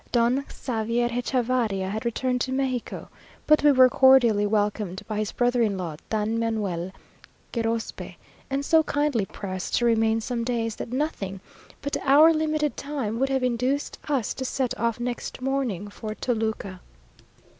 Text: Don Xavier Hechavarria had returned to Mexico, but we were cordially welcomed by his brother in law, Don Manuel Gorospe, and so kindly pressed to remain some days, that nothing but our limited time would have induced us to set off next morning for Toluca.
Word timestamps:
Don 0.11 0.45
Xavier 0.51 1.09
Hechavarria 1.09 1.87
had 1.87 2.05
returned 2.05 2.41
to 2.41 2.51
Mexico, 2.51 3.07
but 3.45 3.61
we 3.63 3.71
were 3.71 3.87
cordially 3.87 4.47
welcomed 4.47 5.03
by 5.07 5.19
his 5.19 5.31
brother 5.31 5.61
in 5.61 5.77
law, 5.77 5.95
Don 6.09 6.39
Manuel 6.39 6.91
Gorospe, 7.53 8.15
and 8.49 8.65
so 8.65 8.81
kindly 8.81 9.27
pressed 9.27 9.75
to 9.75 9.85
remain 9.85 10.19
some 10.19 10.43
days, 10.43 10.77
that 10.77 10.91
nothing 10.91 11.39
but 11.83 11.97
our 12.01 12.33
limited 12.33 12.75
time 12.75 13.19
would 13.19 13.29
have 13.29 13.43
induced 13.43 13.99
us 14.09 14.33
to 14.33 14.43
set 14.43 14.75
off 14.79 14.99
next 14.99 15.39
morning 15.39 15.87
for 15.87 16.15
Toluca. 16.15 16.79